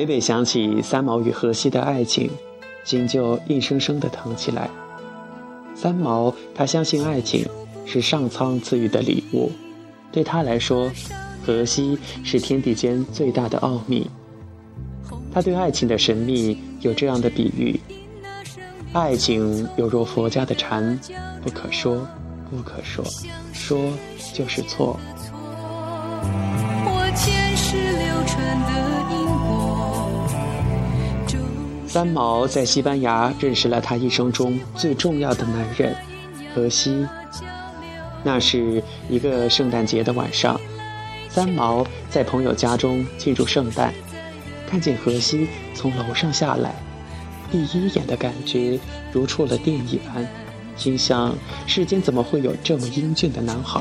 [0.00, 2.30] 每每想起三毛与荷西的爱情，
[2.84, 4.70] 心就硬生生的疼起来。
[5.74, 7.46] 三毛，他相信爱情
[7.84, 9.52] 是上苍赐予的礼物，
[10.10, 10.90] 对他来说，
[11.44, 14.10] 荷西是天地间最大的奥秘。
[15.34, 17.78] 他对爱情的神秘有这样的比喻：
[18.94, 20.98] 爱情犹若佛家的禅，
[21.42, 22.08] 不可说，
[22.50, 23.04] 不可说，
[23.52, 23.78] 说
[24.32, 24.98] 就是错。
[31.90, 35.92] 三毛在西班牙认识了他一生中最重要的男人，
[36.54, 37.04] 荷西。
[38.22, 40.60] 那是一个圣诞节的晚上，
[41.28, 43.92] 三毛在朋友家中庆祝圣诞。
[44.68, 46.72] 看见荷西从楼上下来，
[47.50, 48.78] 第一眼的感觉
[49.12, 50.24] 如触了电一般，
[50.76, 51.34] 心想：
[51.66, 53.80] 世间怎么会有这么英俊的男孩？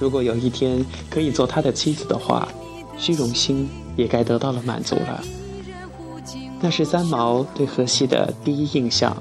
[0.00, 2.48] 如果有一天可以做他的妻子的话，
[2.96, 5.22] 虚荣心也该得到了满足了。
[6.64, 9.20] 那是三毛对荷西的第一印象，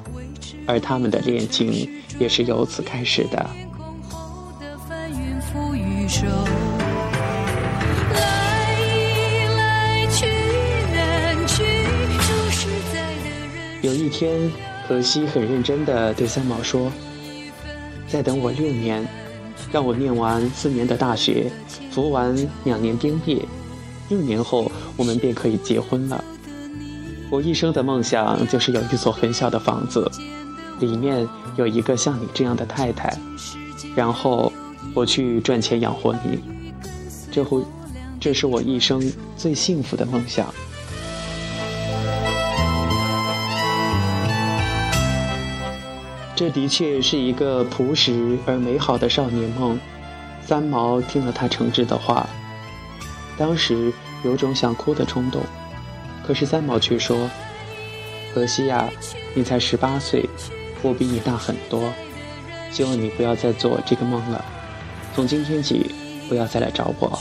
[0.68, 1.90] 而他们的恋情
[2.20, 3.50] 也是由此开始的。
[13.82, 14.52] 有一天，
[14.88, 16.92] 荷西很认真地对三毛说
[18.08, 19.04] ：“再等我六年，
[19.72, 21.52] 让我念完四年的大学，
[21.90, 23.42] 服完两年兵役，
[24.10, 26.24] 六年后我们便可以结婚了。
[27.32, 30.12] 我一生的梦想就是有一所很小的房子，
[30.82, 33.18] 里面有一个像你这样的太太，
[33.96, 34.52] 然后
[34.94, 36.44] 我去赚钱养活你。
[37.32, 37.64] 这会，
[38.20, 39.02] 这是我一生
[39.38, 40.54] 最幸福的梦想。”
[46.36, 49.80] 这的确是一个朴实而美好的少年梦。
[50.44, 52.28] 三毛听了他诚挚的话，
[53.38, 53.94] 当时
[54.26, 55.42] 有种想哭的冲动。
[56.26, 57.30] 可是三毛却说
[58.34, 58.90] ：“荷西呀，
[59.34, 60.30] 你才十八岁，
[60.82, 61.92] 我比你大很多。
[62.72, 64.44] 希望你不要再做这个梦了。
[65.14, 65.94] 从今天起，
[66.30, 67.20] 不要再来找我。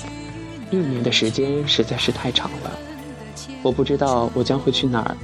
[0.70, 2.70] 六年的时间实在是太长了。
[3.62, 5.16] 我不知道我将会去哪儿，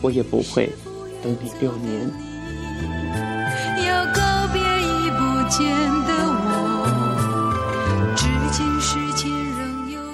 [0.00, 0.72] 我也不会
[1.22, 2.10] 等你六年。”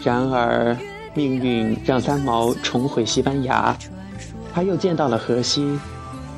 [0.03, 0.77] 然而，
[1.17, 3.75] 命运让三毛重回西班牙，
[4.53, 5.79] 他又见到了荷西，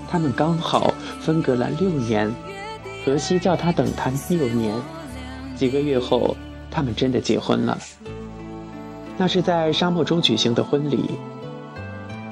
[0.08, 2.32] 他们刚好分隔了六年。
[3.04, 4.74] 荷西叫他等他六年，
[5.56, 6.36] 几个月后，
[6.70, 7.76] 他们真的结婚了。
[9.16, 11.10] 那是在沙漠中举行的婚礼。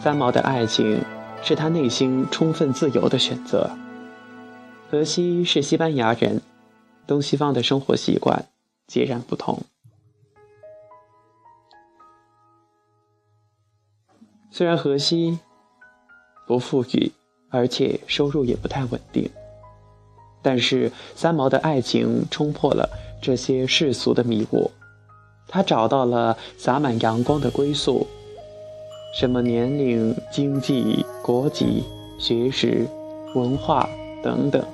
[0.00, 1.02] 三毛的爱情
[1.42, 3.68] 是他内心充分自由的选择。
[4.88, 6.40] 荷西是西班牙人，
[7.08, 8.44] 东西方的生活习惯
[8.86, 9.62] 截然不同。
[14.56, 15.38] 虽然荷西
[16.46, 17.12] 不富裕，
[17.50, 19.28] 而且收入也不太稳定，
[20.40, 22.88] 但是三毛的爱情冲破了
[23.20, 24.70] 这些世俗的迷雾，
[25.46, 28.06] 他找到了洒满阳光的归宿。
[29.14, 31.84] 什么年龄、经济、国籍、
[32.18, 32.86] 学识、
[33.34, 33.86] 文化
[34.22, 34.64] 等等。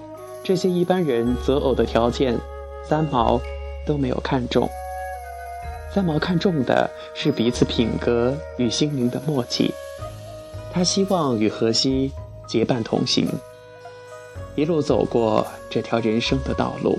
[0.45, 2.39] 这些一般人择偶的条件，
[2.85, 3.41] 三毛
[3.85, 4.71] 都没有看中。
[5.95, 9.73] 三毛看中的是彼此品格与心灵的默契。
[10.73, 12.11] 他希望与荷西
[12.47, 13.29] 结伴同行，
[14.55, 16.99] 一路走过这条人生的道路。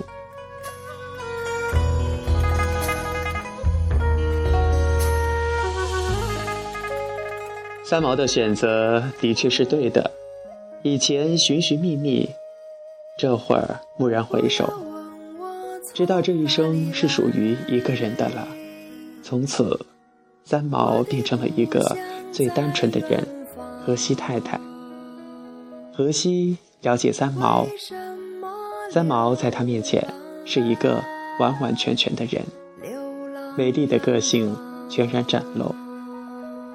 [7.83, 10.11] 三毛的选择的确是对的。
[10.83, 12.29] 以前寻寻觅觅。
[13.15, 14.73] 这会儿蓦然回首，
[15.93, 18.47] 知道这一生是属于一个人的了。
[19.23, 19.79] 从此，
[20.43, 21.97] 三毛变成了一个
[22.31, 23.25] 最单纯的人——
[23.85, 24.59] 荷西太太。
[25.95, 27.65] 荷西了解三毛，
[28.91, 30.05] 三毛在他面前
[30.43, 31.01] 是一个
[31.39, 32.43] 完完全全的人，
[33.55, 34.53] 美丽的个性
[34.89, 35.73] 全然展露。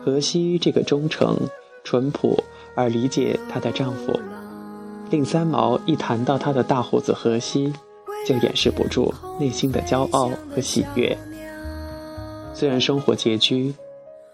[0.02, 1.36] 荷西这个忠诚、
[1.84, 2.42] 淳朴
[2.74, 4.18] 而理解她的丈夫。
[5.10, 7.72] 令三毛一谈到他的大胡子荷西，
[8.26, 11.16] 就掩饰不住内心的骄傲和喜悦。
[12.58, 13.72] 虽然生活拮据，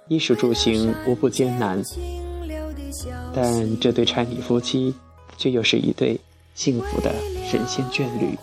[0.09, 1.83] 衣食住行无不艰难，
[3.35, 4.95] 但这对柴米夫妻
[5.37, 6.19] 却又是一对
[6.55, 7.13] 幸福的
[7.45, 8.35] 神仙眷侣。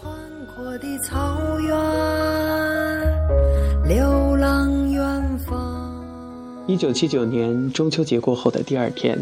[6.68, 9.18] 一九七九年中秋节过后的第二天，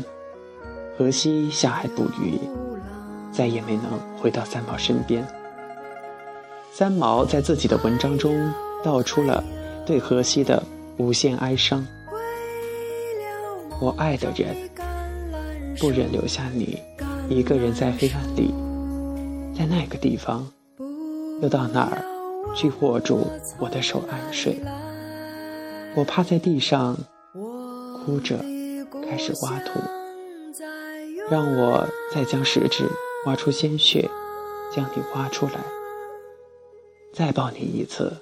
[0.97, 2.37] 荷西下海捕鱼。
[3.31, 5.25] 再也没能回到三毛身边。
[6.73, 8.51] 三毛在自己的文章中
[8.83, 9.41] 道出了
[9.89, 10.61] 对荷西的
[10.97, 11.83] 无限哀伤。
[13.81, 14.55] 我爱的人，
[15.79, 16.77] 不忍留下你
[17.27, 18.53] 一个人在黑暗里，
[19.57, 20.47] 在那个地方，
[21.41, 22.05] 又到哪儿
[22.55, 23.25] 去握住
[23.57, 24.61] 我的手安睡？
[25.95, 26.95] 我趴在地上，
[27.33, 28.37] 哭着
[29.09, 29.79] 开始挖土，
[31.31, 31.83] 让我
[32.13, 32.87] 再将食指
[33.25, 34.07] 挖出鲜血，
[34.71, 35.53] 将你挖出来，
[37.11, 38.15] 再抱你一次，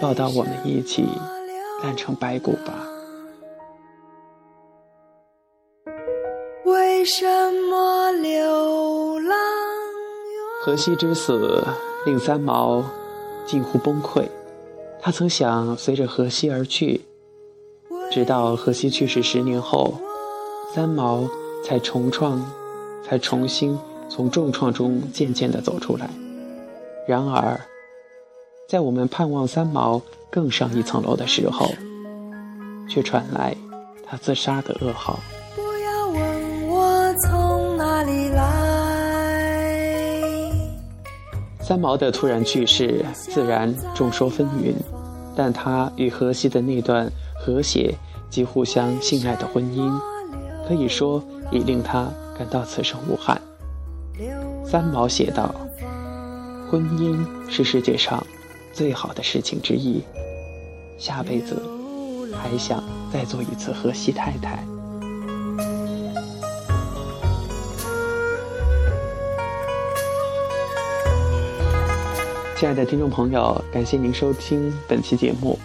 [0.00, 1.06] 抱到我们一起
[1.82, 2.86] 烂成白骨吧。
[6.64, 7.24] 为什
[7.70, 9.36] 么流浪？
[10.62, 11.62] 荷西之死
[12.06, 12.82] 令三毛
[13.46, 14.26] 近乎崩溃，
[15.00, 17.04] 他曾想随着荷西而去，
[18.10, 19.94] 直到荷西去世十年后，
[20.74, 21.28] 三毛
[21.62, 22.42] 才重创，
[23.06, 26.08] 才重新从重创中渐渐地走出来。
[27.06, 27.60] 然而，
[28.66, 30.00] 在我们盼望三毛
[30.30, 31.66] 更上一层楼的时候，
[32.88, 33.54] 却传来
[34.06, 35.18] 他自杀的噩耗。
[41.60, 44.74] 三毛的突然去世，自然众说纷纭，
[45.36, 47.94] 但他与荷西的那段和谐
[48.30, 49.92] 及互相信赖的婚姻，
[50.66, 52.08] 可以说已令他
[52.38, 53.40] 感到此生无憾。
[54.66, 55.54] 三毛写道
[56.70, 58.24] ：“婚姻是世界上
[58.74, 60.02] 最好的事情之一，
[60.98, 61.62] 下辈子
[62.32, 62.82] 还想
[63.12, 64.58] 再做一次荷西太太。”
[72.56, 75.56] 亲爱的听众朋友，感谢您收听本期节目。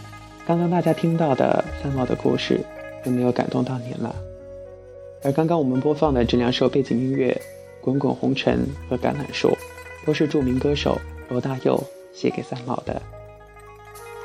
[0.46, 2.60] 刚刚大家听到的三毛的故事，
[3.06, 4.14] 有没有感动到您了？
[5.24, 7.32] 而刚刚我们播放的这两首背景音乐
[7.84, 9.48] 《滚滚红尘》和《橄榄树》，
[10.06, 13.02] 都是著名歌手罗大佑写给三毛的。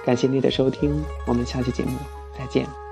[0.04, 1.98] 感谢您的收听，我们下期节目
[2.38, 2.83] 再见。